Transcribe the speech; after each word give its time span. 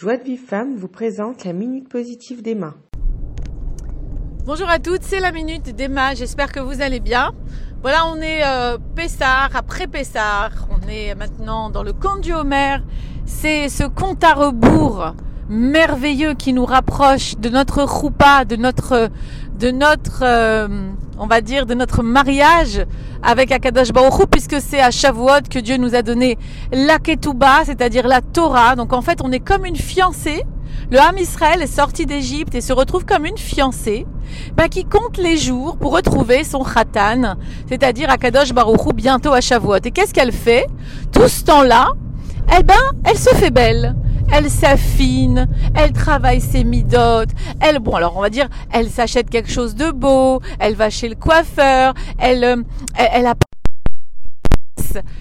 Joie 0.00 0.16
de 0.16 0.24
Vive 0.24 0.40
Femme 0.40 0.76
vous 0.76 0.88
présente 0.88 1.44
la 1.44 1.52
Minute 1.52 1.86
Positive 1.86 2.40
d'Emma. 2.40 2.72
Bonjour 4.46 4.66
à 4.66 4.78
toutes, 4.78 5.02
c'est 5.02 5.20
la 5.20 5.30
Minute 5.30 5.76
d'Emma, 5.76 6.14
j'espère 6.14 6.52
que 6.52 6.58
vous 6.58 6.80
allez 6.80 7.00
bien. 7.00 7.34
Voilà, 7.82 8.06
on 8.06 8.16
est 8.16 8.42
euh, 8.42 8.78
Pessard, 8.96 9.50
après 9.54 9.88
Pessard, 9.88 10.52
on 10.70 10.88
est 10.88 11.14
maintenant 11.14 11.68
dans 11.68 11.82
le 11.82 11.92
camp 11.92 12.16
du 12.16 12.32
Homer. 12.32 12.78
C'est 13.26 13.68
ce 13.68 13.84
compte 13.84 14.24
à 14.24 14.32
rebours 14.32 15.12
merveilleux 15.50 16.34
qui 16.34 16.52
nous 16.52 16.64
rapproche 16.64 17.36
de 17.36 17.48
notre 17.48 17.82
roupa, 17.82 18.44
de 18.44 18.56
notre, 18.56 19.10
de 19.58 19.70
notre, 19.70 20.22
euh, 20.22 20.68
on 21.18 21.26
va 21.26 21.40
dire, 21.40 21.66
de 21.66 21.74
notre 21.74 22.02
mariage 22.02 22.86
avec 23.22 23.50
Akadosh 23.52 23.92
Baruch 23.92 24.20
Hu, 24.20 24.26
puisque 24.30 24.60
c'est 24.60 24.80
à 24.80 24.90
Shavuot 24.90 25.48
que 25.50 25.58
Dieu 25.58 25.76
nous 25.76 25.94
a 25.94 26.02
donné 26.02 26.38
la 26.72 26.98
Ketouba, 26.98 27.64
c'est-à-dire 27.64 28.06
la 28.06 28.20
Torah. 28.20 28.76
Donc 28.76 28.92
en 28.92 29.02
fait, 29.02 29.20
on 29.22 29.32
est 29.32 29.40
comme 29.40 29.66
une 29.66 29.76
fiancée. 29.76 30.44
Le 30.90 30.98
Ham 30.98 31.18
Israël 31.18 31.60
est 31.62 31.66
sorti 31.66 32.06
d'Égypte 32.06 32.54
et 32.54 32.60
se 32.60 32.72
retrouve 32.72 33.04
comme 33.04 33.26
une 33.26 33.36
fiancée 33.36 34.06
bah, 34.56 34.68
qui 34.68 34.84
compte 34.84 35.18
les 35.18 35.36
jours 35.36 35.76
pour 35.76 35.92
retrouver 35.92 36.42
son 36.44 36.62
khatan, 36.64 37.34
c'est-à-dire 37.68 38.08
Akadosh 38.08 38.52
Baruch 38.52 38.86
Hu 38.86 38.92
bientôt 38.94 39.32
à 39.32 39.40
Shavuot. 39.40 39.82
Et 39.84 39.90
qu'est-ce 39.90 40.14
qu'elle 40.14 40.32
fait? 40.32 40.66
Tout 41.12 41.28
ce 41.28 41.44
temps-là, 41.44 41.88
eh 42.56 42.62
ben, 42.62 42.74
elle 43.04 43.18
se 43.18 43.30
fait 43.30 43.50
belle 43.50 43.96
elle 44.32 44.50
s'affine, 44.50 45.48
elle 45.74 45.92
travaille 45.92 46.40
ses 46.40 46.64
midotes, 46.64 47.30
elle, 47.60 47.78
bon 47.78 47.94
alors 47.94 48.16
on 48.16 48.20
va 48.20 48.30
dire, 48.30 48.48
elle 48.72 48.88
s'achète 48.88 49.30
quelque 49.30 49.50
chose 49.50 49.74
de 49.74 49.90
beau, 49.90 50.40
elle 50.58 50.74
va 50.74 50.90
chez 50.90 51.08
le 51.08 51.14
coiffeur, 51.14 51.94
elle, 52.18 52.44
euh, 52.44 52.56
elle, 52.96 53.08
elle 53.12 53.26
a 53.26 53.34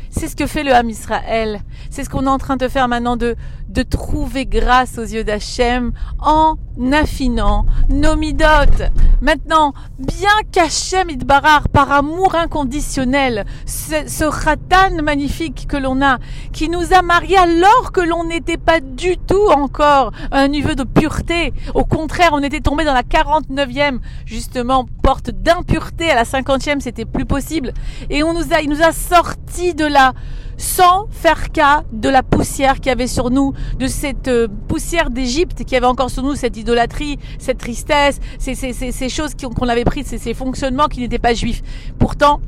c'est 0.09 0.28
ce 0.28 0.36
que 0.36 0.48
fait 0.48 0.64
le 0.64 0.73
Ham 0.73 0.90
Israël. 0.90 1.62
C'est 1.90 2.04
ce 2.04 2.10
qu'on 2.10 2.26
est 2.26 2.30
en 2.30 2.38
train 2.38 2.58
de 2.58 2.68
faire 2.68 2.88
maintenant 2.88 3.18
de, 3.18 3.36
de 3.70 3.84
trouver 3.84 4.46
grâce 4.46 4.98
aux 4.98 5.04
yeux 5.04 5.23
d'Hachem 5.23 5.91
en 6.20 6.55
affinant 6.91 7.66
nos 7.90 8.16
midotes. 8.16 8.84
Maintenant, 9.21 9.74
bien 9.99 10.30
qu'Hachem 10.52 11.10
Idbarar, 11.10 11.68
par 11.70 11.91
amour 11.91 12.35
inconditionnel, 12.35 13.46
ce, 13.66 14.08
ce 14.08 15.02
magnifique 15.02 15.68
que 15.68 15.77
l'on 15.77 16.02
a, 16.02 16.20
qui 16.54 16.70
nous 16.70 16.93
a 16.93 17.02
mariés 17.02 17.38
alors 17.38 17.91
que 17.91 18.02
l'on 18.02 18.24
n'était 18.24 18.58
pas 18.58 18.80
du 18.80 19.18
tout 19.18 19.48
encore 19.49 20.12
à 20.32 20.40
un 20.40 20.48
niveau 20.48 20.74
de 20.74 20.84
pureté. 20.84 21.54
Au 21.74 21.84
contraire, 21.84 22.30
on 22.34 22.41
était 22.43 22.62
tombé 22.62 22.86
dans 22.86 22.93
la 22.93 23.04
49e, 23.04 23.99
justement, 24.26 24.86
porte 25.04 25.32
d'impureté. 25.32 26.10
À 26.12 26.15
la 26.15 26.24
50e, 26.24 26.80
c'était 26.80 27.05
plus 27.05 27.26
possible. 27.26 27.74
Et 28.10 28.24
on 28.24 28.34
nous 28.34 28.54
a, 28.54 28.62
il 28.62 28.70
nous 28.70 28.82
a 28.82 28.91
sorti 28.91 29.59
de 29.60 29.85
là 29.85 30.13
sans 30.57 31.07
faire 31.10 31.52
cas 31.52 31.84
de 31.93 32.10
la 32.10 32.21
poussière 32.21 32.76
qu'il 32.76 32.88
y 32.88 32.90
avait 32.90 33.07
sur 33.07 33.29
nous, 33.29 33.54
de 33.77 33.88
cette 33.88 34.27
euh, 34.27 34.48
poussière 34.68 35.10
d'Égypte 35.10 35.63
qui 35.63 35.76
avait 35.76 35.85
encore 35.85 36.10
sur 36.10 36.21
nous, 36.21 36.35
cette 36.35 36.57
idolâtrie, 36.57 37.18
cette 37.40 37.60
tristesse, 37.60 38.20
ces, 38.40 38.55
ces, 38.55 39.10
choses 39.10 39.32
qu'on 39.35 39.70
avait 39.70 39.85
prises, 39.85 40.07
ces, 40.07 40.18
ces 40.18 40.34
fonctionnements 40.34 40.87
qui 40.87 40.99
n'étaient 40.99 41.18
pas 41.18 41.34
juifs. 41.34 41.62
Pourtant, 41.98 42.41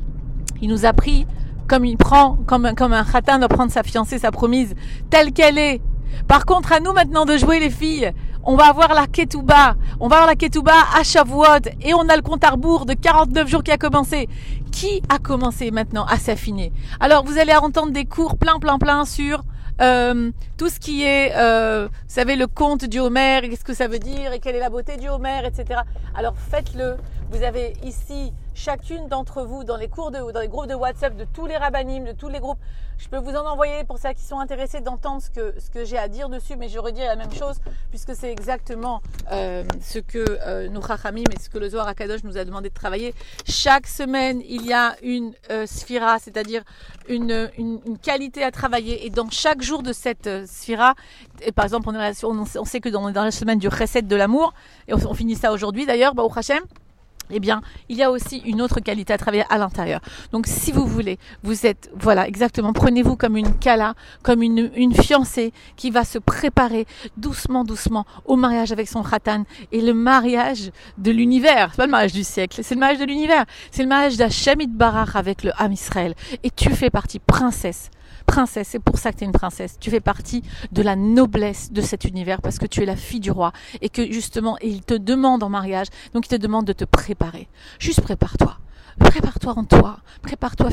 il 0.62 0.70
nous 0.70 0.86
a 0.86 0.92
pris 0.92 1.26
comme 1.68 1.86
il 1.86 1.96
prend, 1.96 2.38
comme, 2.48 2.74
comme 2.76 2.92
un 2.92 3.06
khatin 3.06 3.40
doit 3.40 3.48
prendre 3.48 3.72
sa 3.72 3.82
fiancée, 3.82 4.20
sa 4.20 4.32
promise, 4.32 4.76
telle 5.10 5.32
qu'elle 5.32 5.58
est. 5.58 5.80
Par 6.28 6.46
contre, 6.46 6.72
à 6.72 6.80
nous 6.80 6.94
maintenant 6.94 7.26
de 7.26 7.38
jouer 7.38 7.60
les 7.60 7.70
filles. 7.70 8.12
On 8.44 8.56
va 8.56 8.66
avoir 8.66 8.94
la 8.94 9.08
ketouba. 9.08 9.76
On 10.00 10.08
va 10.08 10.18
avoir 10.18 10.28
la 10.28 10.36
ketouba 10.36 10.74
à 10.98 11.04
Shavuot. 11.04 11.70
Et 11.82 11.94
on 11.94 12.10
a 12.10 12.16
le 12.16 12.22
compte 12.22 12.44
à 12.44 12.50
rebours 12.50 12.86
de 12.86 12.94
49 12.94 13.48
jours 13.48 13.64
qui 13.64 13.72
a 13.72 13.78
commencé. 13.78 14.28
Qui 14.72 15.02
a 15.10 15.20
commencé 15.20 15.72
maintenant 15.72 16.06
à 16.06 16.18
s'affiner? 16.18 16.72
Alors, 17.00 17.24
vous 17.24 17.38
allez 17.38 17.54
entendre 17.54 17.92
des 17.92 18.06
cours 18.06 18.38
plein, 18.38 18.58
plein, 18.60 18.80
plein 18.80 19.06
sur 19.06 19.44
euh, 19.82 20.32
tout 20.58 20.70
ce 20.70 20.80
qui 20.80 21.04
est, 21.04 21.34
euh, 21.36 21.88
vous 21.88 22.00
savez, 22.08 22.36
le 22.36 22.48
conte 22.48 22.86
du 22.86 23.00
Homer, 23.00 23.42
qu'est-ce 23.44 23.64
que 23.64 23.74
ça 23.74 23.88
veut 23.88 24.00
dire? 24.00 24.32
Et 24.32 24.40
quelle 24.40 24.56
est 24.56 24.60
la 24.60 24.70
beauté 24.70 24.98
du 24.98 25.10
Homer, 25.10 25.42
etc. 25.46 25.82
Alors 26.16 26.36
faites-le. 26.52 26.98
Vous 27.32 27.44
avez 27.44 27.76
ici 27.86 28.34
chacune 28.54 29.08
d'entre 29.08 29.44
vous 29.44 29.64
dans 29.64 29.78
les 29.78 29.88
cours 29.88 30.12
de, 30.12 30.32
dans 30.34 30.42
les 30.42 30.50
groupes 30.50 30.68
de 30.68 30.76
WhatsApp 30.76 31.16
de 31.16 31.24
tous 31.24 31.46
les 31.46 31.56
rabbinim, 31.56 32.04
de 32.04 32.12
tous 32.12 32.28
les 32.28 32.42
groupes. 32.42 32.60
Je 32.98 33.08
peux 33.08 33.20
vous 33.20 33.32
en 33.32 33.46
envoyer 33.46 33.86
pour 33.86 33.98
ceux 33.98 34.12
qui 34.12 34.22
sont 34.22 34.40
intéressés 34.40 34.82
d'entendre 34.82 35.22
ce 35.22 35.30
que, 35.70 35.86
j'ai 35.86 35.98
à 35.98 36.10
dire 36.10 36.28
dessus, 36.28 36.58
mais 36.58 36.68
je 36.68 36.78
redis 36.78 37.00
la 37.00 37.16
même 37.16 37.32
chose 37.32 37.56
puisque 37.90 38.14
c'est 38.16 38.32
exactement 38.32 39.02
euh, 39.32 39.64
ce 39.82 40.00
que 40.00 40.24
euh, 40.46 40.68
nous 40.68 40.82
rachamim 40.82 41.24
et 41.34 41.40
ce 41.40 41.50
que 41.50 41.58
le 41.58 41.70
Zohar 41.70 41.88
Akadosh 41.88 42.26
nous 42.26 42.38
a 42.38 42.44
demandé 42.44 42.68
de 42.68 42.74
travailler. 42.74 43.16
Chaque 43.48 43.88
semaine, 43.88 44.42
il 44.48 44.66
y 44.66 44.74
a 44.74 44.98
une 45.02 45.34
euh, 45.50 45.66
sphira, 45.66 46.20
c'est-à-dire 46.20 46.64
une, 47.08 47.50
qualité 48.04 48.44
à 48.44 48.52
travailler 48.52 49.06
et 49.06 49.10
dans 49.10 49.30
chaque 49.30 49.62
jour 49.62 49.84
de 49.84 49.94
cette 49.94 50.28
euh, 50.28 50.46
sphira, 50.46 50.96
par 51.56 51.64
exemple, 51.64 51.90
on, 51.90 52.66
sait 52.66 52.82
que 52.82 52.90
dans, 52.90 53.08
la 53.08 53.32
semaine 53.32 53.58
du 53.58 53.70
recette 53.70 54.08
de 54.08 54.16
l'amour, 54.18 54.54
et 54.90 54.94
on, 54.94 55.14
finit 55.14 55.36
ça 55.36 55.54
aujourd'hui 55.54 55.86
d'ailleurs, 55.86 56.14
au 56.18 56.32
Hachem, 56.36 56.62
eh 57.32 57.40
bien, 57.40 57.62
il 57.90 57.98
y 57.98 58.04
a 58.04 58.12
aussi 58.12 58.38
une 58.46 58.62
autre 58.62 58.80
qualité 58.80 59.14
à 59.14 59.18
travailler 59.18 59.46
à 59.50 59.58
l'intérieur. 59.58 60.02
Donc, 60.32 60.48
si 60.48 60.72
vous 60.72 60.86
voulez, 60.86 61.18
vous 61.44 61.66
êtes, 61.66 61.92
voilà, 61.96 62.28
exactement, 62.28 62.74
prenez-vous 62.74 63.16
comme 63.16 63.38
une 63.38 63.54
kala, 63.58 63.96
comme 64.24 64.42
une, 64.42 64.72
une 64.76 64.94
fiancée 64.94 65.54
qui 65.76 65.92
va 65.92 66.04
se 66.04 66.18
préparer 66.20 66.86
doucement, 67.18 67.64
doucement 67.64 68.06
au 68.26 68.36
mariage 68.36 68.72
avec 68.72 68.88
son 68.88 69.04
khatan 69.04 69.44
et 69.72 69.82
le 69.82 69.94
mariage 69.94 70.72
de 70.98 71.12
l'univers. 71.12 71.70
C'est 71.72 71.78
pas 71.78 71.86
le 71.86 71.92
mariage 71.92 72.14
du 72.14 72.24
siècle, 72.24 72.62
c'est 72.64 72.76
le 72.76 72.80
mariage 72.80 73.00
de 73.00 73.06
l'univers. 73.06 73.46
C'est 73.72 73.84
le 73.84 73.90
mariage 73.90 74.18
d'Hachem 74.18 74.60
Barach 74.68 75.16
avec 75.16 75.44
le 75.44 75.52
Ham 75.58 75.72
Israël. 75.72 76.14
Et 76.44 76.52
tu 76.52 76.70
fais 76.72 76.90
partie, 76.90 77.20
princesse 77.20 77.90
princesse, 78.32 78.70
c'est 78.70 78.80
pour 78.80 78.98
ça 78.98 79.12
que 79.12 79.18
tu 79.18 79.24
es 79.24 79.28
une 79.28 79.34
princesse. 79.34 79.78
Tu 79.80 79.90
fais 79.90 80.00
partie 80.00 80.42
de 80.72 80.82
la 80.82 80.96
noblesse 80.96 81.72
de 81.72 81.82
cet 81.82 82.06
univers 82.06 82.42
parce 82.42 82.60
que 82.60 82.66
tu 82.66 82.82
es 82.82 82.86
la 82.86 82.96
fille 82.96 83.20
du 83.20 83.32
roi 83.32 83.52
et 83.82 83.90
que 83.90 84.10
justement, 84.10 84.58
il 84.62 84.82
te 84.84 84.94
demande 84.94 85.44
en 85.44 85.50
mariage, 85.50 85.88
donc 86.14 86.28
il 86.28 86.30
te 86.30 86.36
demande 86.36 86.66
de 86.66 86.74
te 86.74 86.86
préparer. 86.86 87.21
Juste 87.80 88.02
prépare-toi. 88.02 88.58
Prépare-toi 89.00 89.54
en 89.58 89.64
toi, 89.64 90.00
prépare-toi 90.22 90.70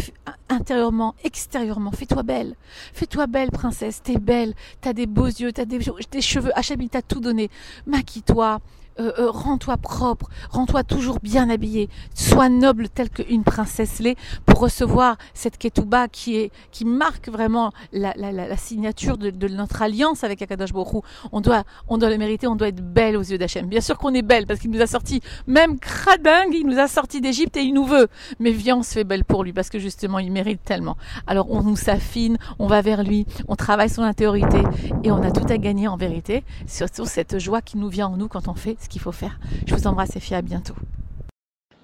intérieurement, 0.48 1.14
extérieurement, 1.22 1.92
fais-toi 1.92 2.24
belle, 2.24 2.56
fais-toi 2.92 3.26
belle 3.28 3.50
princesse, 3.50 4.02
t'es 4.02 4.18
belle, 4.18 4.54
t'as 4.80 4.92
des 4.92 5.06
beaux 5.06 5.26
yeux, 5.26 5.52
t'as 5.52 5.64
des, 5.64 5.80
cheveux, 6.20 6.50
Hachem 6.58 6.82
il 6.82 6.88
t'a 6.88 7.00
tout 7.00 7.20
donné, 7.20 7.48
maquille-toi, 7.86 8.58
euh, 9.00 9.12
euh, 9.18 9.30
rends-toi 9.30 9.76
propre, 9.76 10.28
rends-toi 10.50 10.82
toujours 10.82 11.20
bien 11.22 11.48
habillé, 11.50 11.88
sois 12.14 12.48
noble 12.48 12.88
telle 12.88 13.10
qu'une 13.10 13.44
princesse 13.44 14.00
l'est 14.00 14.16
pour 14.44 14.58
recevoir 14.58 15.16
cette 15.34 15.56
ketouba 15.56 16.08
qui 16.08 16.36
est 16.36 16.50
qui 16.72 16.84
marque 16.84 17.28
vraiment 17.28 17.72
la, 17.92 18.12
la, 18.16 18.32
la, 18.32 18.56
signature 18.56 19.16
de, 19.16 19.30
de, 19.30 19.48
notre 19.48 19.82
alliance 19.82 20.24
avec 20.24 20.42
Akadosh 20.42 20.72
Baruch 20.72 21.04
On 21.32 21.40
doit 21.40 21.64
on 21.86 21.98
doit 21.98 22.10
le 22.10 22.18
mériter, 22.18 22.46
on 22.46 22.56
doit 22.56 22.68
être 22.68 22.82
belle 22.82 23.16
aux 23.16 23.22
yeux 23.22 23.38
d'Hachem. 23.38 23.66
Bien 23.66 23.80
sûr 23.80 23.98
qu'on 23.98 24.14
est 24.14 24.22
belle 24.22 24.46
parce 24.46 24.58
qu'il 24.60 24.70
nous 24.70 24.80
a 24.80 24.86
sorti 24.86 25.20
même 25.46 25.78
cradingue, 25.78 26.54
il 26.54 26.66
nous 26.66 26.78
a 26.78 26.88
sorti 26.88 27.20
d'Égypte 27.20 27.56
et 27.56 27.62
il 27.62 27.74
nous 27.74 27.84
veut. 27.84 28.08
Mais 28.40 28.50
viens, 28.50 28.78
on 28.78 28.82
se 28.82 28.94
fait 28.94 29.04
belle 29.04 29.24
pour 29.24 29.44
lui 29.44 29.52
parce 29.52 29.68
que 29.70 29.78
justement 29.78 30.18
il 30.18 30.32
mérite 30.32 30.64
tellement. 30.64 30.96
Alors 31.26 31.50
on 31.50 31.62
nous 31.62 31.76
s'affine, 31.76 32.36
on 32.58 32.66
va 32.66 32.82
vers 32.82 33.04
lui, 33.04 33.26
on 33.46 33.54
travaille 33.54 33.90
son 33.90 34.02
intériorité 34.02 34.62
et 35.04 35.12
on 35.12 35.22
a 35.22 35.30
tout 35.30 35.46
à 35.48 35.58
gagner 35.58 35.86
en 35.86 35.96
vérité, 35.96 36.42
surtout 36.66 37.04
cette 37.04 37.38
joie 37.38 37.62
qui 37.62 37.78
nous 37.78 37.88
vient 37.88 38.08
en 38.08 38.16
nous 38.16 38.28
quand 38.28 38.48
on 38.48 38.54
fait 38.54 38.76
qu'il 38.88 39.00
faut 39.00 39.12
faire. 39.12 39.38
Je 39.66 39.74
vous 39.74 39.86
embrasse 39.86 40.16
et 40.16 40.34
à 40.34 40.42
bientôt. 40.42 40.74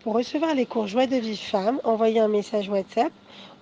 Pour 0.03 0.15
recevoir 0.15 0.55
les 0.55 0.67
cours 0.67 0.87
Joie 0.87 1.07
de 1.07 1.17
Vive 1.17 1.39
Femme, 1.39 1.81
envoyez 1.85 2.21
un 2.21 2.29
message 2.29 2.69
WhatsApp 2.69 3.13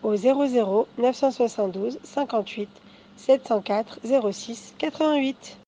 au 0.02 0.16
00 0.16 0.88
972 0.98 1.98
58 2.02 2.68
704 3.16 4.00
06 4.32 4.74
88. 4.78 5.58